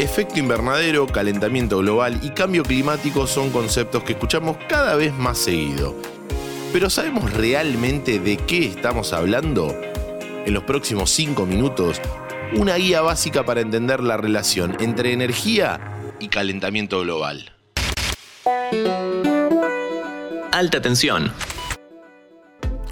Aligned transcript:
Efecto 0.00 0.38
invernadero, 0.38 1.06
calentamiento 1.06 1.76
global 1.76 2.20
y 2.22 2.30
cambio 2.30 2.62
climático 2.62 3.26
son 3.26 3.50
conceptos 3.50 4.02
que 4.02 4.12
escuchamos 4.12 4.56
cada 4.66 4.96
vez 4.96 5.12
más 5.12 5.36
seguido. 5.36 5.94
Pero 6.72 6.88
¿sabemos 6.88 7.30
realmente 7.34 8.18
de 8.18 8.38
qué 8.38 8.64
estamos 8.64 9.12
hablando? 9.12 9.78
En 10.46 10.54
los 10.54 10.64
próximos 10.64 11.10
5 11.10 11.44
minutos, 11.44 12.00
una 12.56 12.76
guía 12.76 13.02
básica 13.02 13.44
para 13.44 13.60
entender 13.60 14.00
la 14.00 14.16
relación 14.16 14.74
entre 14.80 15.12
energía 15.12 16.14
y 16.18 16.28
calentamiento 16.28 17.00
global. 17.02 17.52
Alta 20.50 20.80
tensión. 20.80 21.30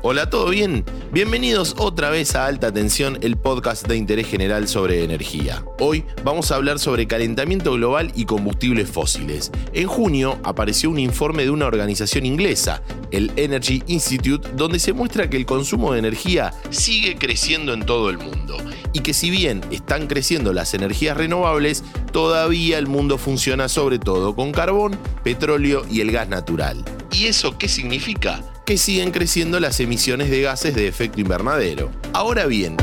Hola, 0.00 0.30
¿todo 0.30 0.50
bien? 0.50 0.84
Bienvenidos 1.10 1.74
otra 1.76 2.08
vez 2.08 2.36
a 2.36 2.46
Alta 2.46 2.72
Tensión, 2.72 3.18
el 3.20 3.36
podcast 3.36 3.88
de 3.88 3.96
interés 3.96 4.28
general 4.28 4.68
sobre 4.68 5.02
energía. 5.02 5.64
Hoy 5.80 6.04
vamos 6.22 6.52
a 6.52 6.54
hablar 6.54 6.78
sobre 6.78 7.08
calentamiento 7.08 7.72
global 7.72 8.12
y 8.14 8.24
combustibles 8.24 8.88
fósiles. 8.88 9.50
En 9.72 9.88
junio 9.88 10.38
apareció 10.44 10.90
un 10.90 11.00
informe 11.00 11.42
de 11.42 11.50
una 11.50 11.66
organización 11.66 12.26
inglesa, 12.26 12.80
el 13.10 13.32
Energy 13.34 13.82
Institute, 13.88 14.48
donde 14.54 14.78
se 14.78 14.92
muestra 14.92 15.28
que 15.28 15.36
el 15.36 15.46
consumo 15.46 15.92
de 15.92 15.98
energía 15.98 16.54
sigue 16.70 17.16
creciendo 17.16 17.72
en 17.72 17.84
todo 17.84 18.08
el 18.08 18.18
mundo 18.18 18.56
y 18.92 19.00
que 19.00 19.12
si 19.12 19.30
bien 19.30 19.62
están 19.72 20.06
creciendo 20.06 20.52
las 20.52 20.74
energías 20.74 21.16
renovables, 21.16 21.82
todavía 22.12 22.78
el 22.78 22.86
mundo 22.86 23.18
funciona 23.18 23.68
sobre 23.68 23.98
todo 23.98 24.36
con 24.36 24.52
carbón, 24.52 24.96
petróleo 25.24 25.84
y 25.90 26.02
el 26.02 26.12
gas 26.12 26.28
natural. 26.28 26.84
¿Y 27.10 27.26
eso 27.26 27.58
qué 27.58 27.66
significa? 27.66 28.44
Que 28.68 28.76
siguen 28.76 29.12
creciendo 29.12 29.60
las 29.60 29.80
emisiones 29.80 30.28
de 30.28 30.42
gases 30.42 30.74
de 30.74 30.88
efecto 30.88 31.22
invernadero. 31.22 31.90
Ahora 32.12 32.44
bien, 32.44 32.76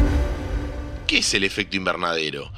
¿qué 1.05 1.19
es 1.19 1.31
el 1.35 1.43
efecto 1.43 1.77
invernadero? 1.77 2.51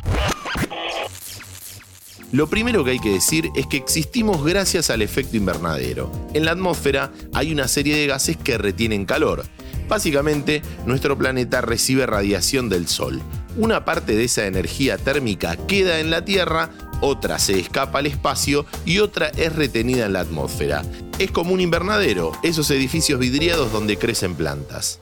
Lo 2.31 2.47
primero 2.47 2.85
que 2.85 2.91
hay 2.91 2.99
que 2.99 3.11
decir 3.11 3.49
es 3.53 3.67
que 3.67 3.75
existimos 3.75 4.45
gracias 4.45 4.89
al 4.89 5.01
efecto 5.01 5.35
invernadero. 5.35 6.09
En 6.33 6.45
la 6.45 6.51
atmósfera 6.51 7.11
hay 7.33 7.51
una 7.51 7.67
serie 7.67 7.97
de 7.97 8.07
gases 8.07 8.37
que 8.37 8.57
retienen 8.57 9.05
calor. 9.05 9.43
Básicamente, 9.89 10.61
nuestro 10.85 11.17
planeta 11.17 11.59
recibe 11.59 12.05
radiación 12.05 12.69
del 12.69 12.87
Sol. 12.87 13.21
Una 13.57 13.83
parte 13.83 14.15
de 14.15 14.23
esa 14.23 14.45
energía 14.45 14.97
térmica 14.97 15.57
queda 15.67 15.99
en 15.99 16.11
la 16.11 16.23
Tierra, 16.23 16.69
otra 17.01 17.39
se 17.39 17.59
escapa 17.59 17.99
al 17.99 18.07
espacio 18.07 18.65
y 18.85 18.99
otra 18.99 19.27
es 19.29 19.55
retenida 19.55 20.05
en 20.05 20.13
la 20.13 20.21
atmósfera 20.21 20.83
es 21.19 21.31
como 21.31 21.53
un 21.53 21.61
invernadero, 21.61 22.31
esos 22.43 22.69
edificios 22.69 23.19
vidriados 23.19 23.71
donde 23.71 23.97
crecen 23.97 24.35
plantas. 24.35 24.99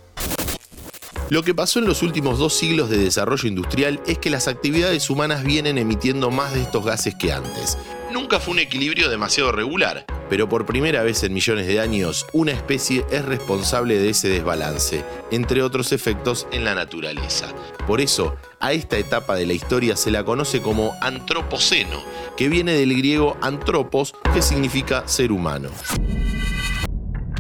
Lo 1.30 1.44
que 1.44 1.56
pasó 1.56 1.80
en 1.80 1.86
los 1.86 2.04
últimos 2.04 2.38
dos 2.38 2.54
siglos 2.54 2.90
de 2.90 2.98
desarrollo 2.98 3.48
industrial 3.48 4.00
es 4.06 4.20
que 4.20 4.30
las 4.30 4.48
actividades 4.48 5.10
humanas 5.10 5.44
vienen 5.44 5.78
emitiendo 5.78 6.30
más 6.32 6.54
de 6.54 6.62
estos 6.62 6.86
gases 6.86 7.16
que 7.16 7.34
antes. 7.34 7.78
Nunca 8.14 8.40
fue 8.40 8.54
un 8.54 8.60
equilibrio 8.60 9.10
demasiado 9.10 9.52
regular, 9.52 10.06
pero 10.30 10.50
por 10.50 10.66
primera 10.66 11.04
vez 11.04 11.24
en 11.24 11.34
millones 11.34 11.68
de 11.68 11.80
años 11.80 12.26
una 12.34 12.52
especie 12.52 13.06
es 13.12 13.26
responsable 13.26 13.98
de 13.98 14.10
ese 14.10 14.30
desbalance, 14.30 15.04
entre 15.32 15.62
otros 15.62 15.92
efectos 15.92 16.48
en 16.52 16.66
la 16.66 16.76
naturaleza. 16.76 17.54
Por 17.88 18.02
eso, 18.02 18.36
a 18.60 18.74
esta 18.74 18.98
etapa 18.98 19.36
de 19.36 19.46
la 19.46 19.54
historia 19.54 19.96
se 19.96 20.12
la 20.12 20.24
conoce 20.24 20.62
como 20.62 20.94
antropoceno, 21.02 22.02
que 22.38 22.50
viene 22.50 22.74
del 22.74 22.96
griego 22.96 23.38
antropos, 23.42 24.14
que 24.34 24.42
significa 24.42 25.08
ser 25.08 25.32
humano. 25.32 25.70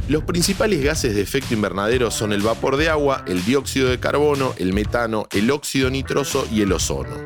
Los 0.07 0.23
principales 0.23 0.83
gases 0.83 1.15
de 1.15 1.21
efecto 1.21 1.55
invernadero 1.55 2.11
son 2.11 2.31
el 2.31 2.41
vapor 2.41 2.77
de 2.77 2.89
agua, 2.89 3.25
el 3.27 3.43
dióxido 3.43 3.89
de 3.89 3.99
carbono, 3.99 4.53
el 4.57 4.71
metano, 4.71 5.27
el 5.31 5.49
óxido 5.49 5.89
nitroso 5.89 6.47
y 6.51 6.61
el 6.61 6.73
ozono. 6.73 7.23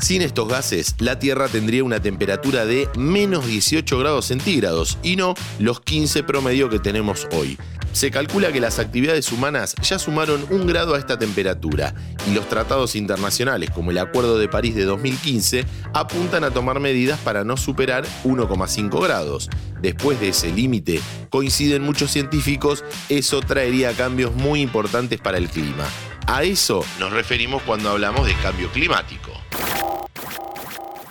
Sin 0.00 0.22
estos 0.22 0.48
gases, 0.48 0.94
la 0.98 1.18
Tierra 1.18 1.46
tendría 1.48 1.84
una 1.84 2.00
temperatura 2.00 2.64
de 2.64 2.88
menos 2.96 3.46
18 3.46 3.98
grados 3.98 4.26
centígrados 4.26 4.98
y 5.02 5.16
no 5.16 5.34
los 5.58 5.80
15 5.82 6.22
promedio 6.22 6.70
que 6.70 6.78
tenemos 6.78 7.28
hoy. 7.32 7.58
Se 7.92 8.10
calcula 8.10 8.50
que 8.50 8.60
las 8.60 8.78
actividades 8.78 9.30
humanas 9.30 9.74
ya 9.82 9.98
sumaron 9.98 10.46
un 10.48 10.66
grado 10.66 10.94
a 10.94 10.98
esta 10.98 11.18
temperatura 11.18 11.94
y 12.26 12.32
los 12.32 12.48
tratados 12.48 12.96
internacionales 12.96 13.70
como 13.70 13.90
el 13.90 13.98
Acuerdo 13.98 14.38
de 14.38 14.48
París 14.48 14.74
de 14.74 14.84
2015 14.84 15.66
apuntan 15.92 16.44
a 16.44 16.50
tomar 16.50 16.80
medidas 16.80 17.18
para 17.20 17.44
no 17.44 17.58
superar 17.58 18.04
1,5 18.24 19.02
grados. 19.02 19.50
Después 19.82 20.18
de 20.18 20.28
ese 20.28 20.50
límite, 20.50 21.00
coinciden 21.28 21.82
muchos 21.82 22.10
científicos, 22.10 22.84
eso 23.10 23.40
traería 23.40 23.92
cambios 23.92 24.34
muy 24.34 24.62
importantes 24.62 25.20
para 25.20 25.36
el 25.36 25.48
clima. 25.48 25.84
A 26.26 26.44
eso 26.44 26.84
nos 26.98 27.12
referimos 27.12 27.62
cuando 27.62 27.90
hablamos 27.90 28.26
de 28.26 28.34
cambio 28.36 28.70
climático. 28.70 29.32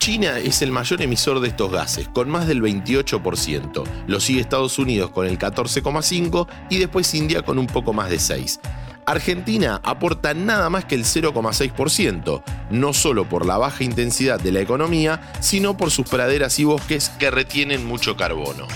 China 0.00 0.38
es 0.38 0.62
el 0.62 0.72
mayor 0.72 1.02
emisor 1.02 1.40
de 1.40 1.48
estos 1.48 1.70
gases, 1.70 2.08
con 2.08 2.30
más 2.30 2.48
del 2.48 2.62
28%. 2.62 3.84
Lo 4.06 4.18
sigue 4.18 4.40
Estados 4.40 4.78
Unidos 4.78 5.10
con 5.10 5.26
el 5.26 5.38
14,5% 5.38 6.48
y 6.70 6.78
después 6.78 7.14
India 7.14 7.42
con 7.42 7.58
un 7.58 7.66
poco 7.66 7.92
más 7.92 8.08
de 8.08 8.16
6%. 8.16 8.60
Argentina 9.04 9.78
aporta 9.84 10.32
nada 10.32 10.70
más 10.70 10.86
que 10.86 10.94
el 10.94 11.04
0,6%, 11.04 12.42
no 12.70 12.92
solo 12.94 13.28
por 13.28 13.44
la 13.44 13.58
baja 13.58 13.84
intensidad 13.84 14.40
de 14.40 14.52
la 14.52 14.60
economía, 14.60 15.32
sino 15.40 15.76
por 15.76 15.90
sus 15.90 16.08
praderas 16.08 16.58
y 16.58 16.64
bosques 16.64 17.10
que 17.10 17.30
retienen 17.30 17.84
mucho 17.84 18.16
carbono. 18.16 18.68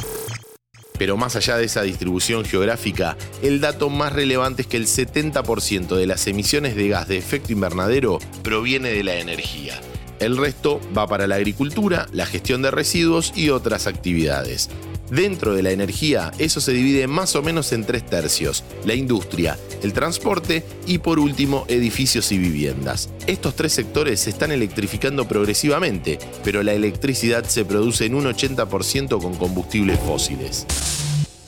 Pero 0.99 1.17
más 1.17 1.37
allá 1.37 1.57
de 1.57 1.65
esa 1.65 1.83
distribución 1.83 2.45
geográfica, 2.45 3.17
el 3.43 3.63
dato 3.63 3.89
más 3.89 4.13
relevante 4.13 4.63
es 4.63 4.69
que 4.69 4.77
el 4.77 4.87
70% 4.87 5.97
de 5.97 6.07
las 6.07 6.27
emisiones 6.27 6.77
de 6.77 6.89
gas 6.89 7.09
de 7.09 7.17
efecto 7.17 7.53
invernadero 7.53 8.19
proviene 8.43 8.91
de 8.91 9.05
la 9.05 9.15
energía. 9.15 9.81
El 10.25 10.39
resto 10.39 10.81
va 10.97 11.07
para 11.07 11.27
la 11.27 11.35
agricultura, 11.35 12.07
la 12.11 12.25
gestión 12.25 12.63
de 12.63 12.71
residuos 12.71 13.35
y 13.37 13.51
otras 13.51 13.87
actividades. 13.87 14.71
Dentro 15.11 15.55
de 15.55 15.63
la 15.63 15.71
energía, 15.71 16.33
eso 16.39 16.63
se 16.63 16.73
divide 16.73 17.07
más 17.07 17.37
o 17.37 17.43
menos 17.43 17.73
en 17.75 17.85
tres 17.85 18.07
tercios, 18.07 18.65
la 18.87 18.95
industria, 18.95 19.59
el 19.83 19.93
transporte 19.93 20.65
y 20.87 20.97
por 20.97 21.19
último 21.19 21.67
edificios 21.69 22.33
y 22.33 22.39
viviendas. 22.39 23.11
Estos 23.27 23.55
tres 23.55 23.75
sectores 23.75 24.21
se 24.21 24.31
están 24.31 24.51
electrificando 24.51 25.29
progresivamente, 25.29 26.19
pero 26.43 26.63
la 26.63 26.73
electricidad 26.73 27.45
se 27.45 27.67
produce 27.67 28.07
en 28.07 28.15
un 28.15 28.25
80% 28.25 29.21
con 29.21 29.35
combustibles 29.35 30.01
fósiles. 30.01 30.67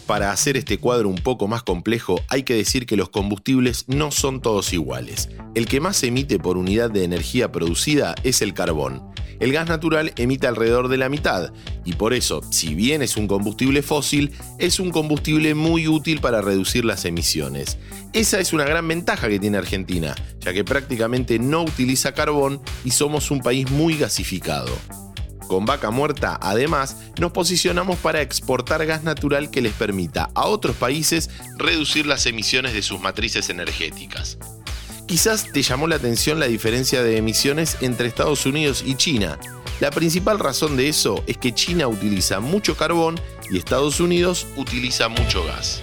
Para 0.07 0.31
hacer 0.31 0.57
este 0.57 0.79
cuadro 0.79 1.09
un 1.09 1.17
poco 1.17 1.49
más 1.49 1.65
complejo, 1.65 2.21
hay 2.29 2.45
que 2.45 2.55
decir 2.55 2.87
que 2.87 2.97
los 2.97 3.09
combustibles 3.09 3.87
no 3.89 4.13
son 4.13 4.41
todos 4.41 4.73
iguales. 4.73 5.29
El 5.57 5.67
que 5.67 5.81
más 5.81 6.01
emite 6.05 6.39
por 6.39 6.57
unidad 6.57 6.93
de 6.93 7.03
energía 7.03 7.51
producida 7.51 8.15
es 8.23 8.41
el 8.41 8.55
carbón. 8.55 9.03
El 9.41 9.53
gas 9.53 9.69
natural 9.69 10.13
emite 10.17 10.47
alrededor 10.47 10.87
de 10.87 10.97
la 10.97 11.09
mitad, 11.09 11.53
y 11.85 11.95
por 11.95 12.15
eso, 12.15 12.41
si 12.51 12.77
bien 12.77 13.03
es 13.03 13.17
un 13.17 13.27
combustible 13.27 13.83
fósil, 13.83 14.33
es 14.59 14.79
un 14.79 14.91
combustible 14.91 15.57
muy 15.57 15.89
útil 15.89 16.21
para 16.21 16.41
reducir 16.41 16.85
las 16.85 17.05
emisiones. 17.05 17.77
Esa 18.13 18.39
es 18.39 18.53
una 18.53 18.65
gran 18.65 18.87
ventaja 18.87 19.29
que 19.29 19.41
tiene 19.41 19.59
Argentina, 19.59 20.15
ya 20.39 20.53
que 20.53 20.65
prácticamente 20.65 21.41
no 21.41 21.63
utiliza 21.65 22.15
carbón 22.15 22.63
y 22.85 22.93
somos 22.93 23.33
un 23.33 23.41
país 23.41 23.69
muy 23.73 23.99
gasificado. 23.99 24.71
Con 25.47 25.65
Vaca 25.65 25.91
Muerta, 25.91 26.39
además, 26.41 26.97
nos 27.21 27.33
posicionamos 27.33 27.99
para 27.99 28.21
exportar 28.21 28.85
gas 28.87 29.05
natural 29.05 29.51
que 29.51 29.63
les 29.63 29.73
permita 29.73 30.31
a 30.35 30.47
otros 30.47 30.77
países 30.77 31.31
reducir 31.57 32.07
las 32.07 32.27
emisiones 32.27 32.73
de 32.73 32.83
sus 32.83 33.01
matrices 33.01 33.49
energéticas. 33.49 34.39
Quizás 35.07 35.53
te 35.53 35.63
llamó 35.63 35.87
la 35.87 35.97
atención 35.97 36.41
la 36.41 36.49
diferencia 36.49 37.03
de 37.03 37.17
emisiones 37.17 37.77
entre 37.81 38.09
Estados 38.09 38.45
Unidos 38.45 38.83
y 38.85 38.97
China. 38.97 39.39
La 39.79 39.91
principal 39.91 40.39
razón 40.41 40.77
de 40.77 40.89
eso 40.89 41.23
es 41.29 41.37
que 41.37 41.55
China 41.55 41.87
utiliza 41.87 42.41
mucho 42.41 42.77
carbón 42.77 43.21
y 43.51 43.59
Estados 43.59 44.01
Unidos 44.01 44.47
utiliza 44.57 45.09
mucho 45.09 45.45
gas. 45.45 45.83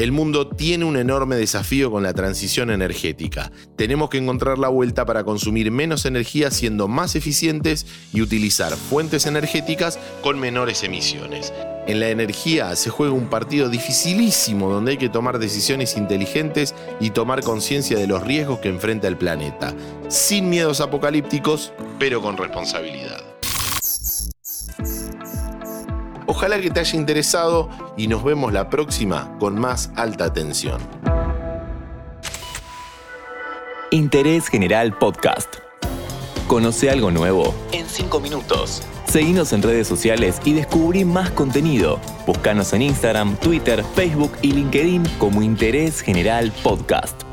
El 0.00 0.12
mundo 0.12 0.48
tiene 0.48 0.86
un 0.86 0.96
enorme 0.96 1.36
desafío 1.36 1.90
con 1.90 2.02
la 2.02 2.14
transición 2.14 2.70
energética. 2.70 3.52
Tenemos 3.76 4.08
que 4.08 4.16
encontrar 4.16 4.56
la 4.56 4.68
vuelta 4.68 5.04
para 5.04 5.24
consumir 5.24 5.70
menos 5.70 6.06
energía 6.06 6.50
siendo 6.50 6.88
más 6.88 7.16
eficientes 7.16 7.84
y 8.10 8.22
utilizar 8.22 8.72
fuentes 8.72 9.26
energéticas 9.26 9.98
con 10.22 10.40
menores 10.40 10.84
emisiones. 10.84 11.52
En 11.86 12.00
la 12.00 12.08
energía 12.08 12.74
se 12.76 12.88
juega 12.88 13.12
un 13.12 13.28
partido 13.28 13.68
dificilísimo 13.68 14.72
donde 14.72 14.92
hay 14.92 14.96
que 14.96 15.10
tomar 15.10 15.38
decisiones 15.38 15.94
inteligentes 15.98 16.74
y 16.98 17.10
tomar 17.10 17.42
conciencia 17.42 17.98
de 17.98 18.06
los 18.06 18.22
riesgos 18.22 18.60
que 18.60 18.70
enfrenta 18.70 19.06
el 19.06 19.18
planeta, 19.18 19.74
sin 20.08 20.48
miedos 20.48 20.80
apocalípticos, 20.80 21.74
pero 21.98 22.22
con 22.22 22.38
responsabilidad. 22.38 23.29
Ojalá 26.40 26.58
que 26.58 26.70
te 26.70 26.80
haya 26.80 26.96
interesado 26.96 27.68
y 27.98 28.08
nos 28.08 28.24
vemos 28.24 28.50
la 28.50 28.70
próxima 28.70 29.36
con 29.38 29.60
más 29.60 29.90
alta 29.94 30.32
tensión. 30.32 30.80
Interés 33.90 34.48
General 34.48 34.96
Podcast. 34.96 35.56
Conoce 36.46 36.88
algo 36.88 37.10
nuevo 37.10 37.54
en 37.72 37.86
5 37.86 38.20
minutos. 38.20 38.82
Seguinos 39.04 39.52
en 39.52 39.60
redes 39.60 39.86
sociales 39.86 40.40
y 40.42 40.54
descubrí 40.54 41.04
más 41.04 41.28
contenido. 41.28 42.00
Búscanos 42.26 42.72
en 42.72 42.80
Instagram, 42.80 43.36
Twitter, 43.36 43.84
Facebook 43.94 44.32
y 44.40 44.52
LinkedIn 44.52 45.04
como 45.18 45.42
Interés 45.42 46.00
General 46.00 46.50
Podcast. 46.62 47.29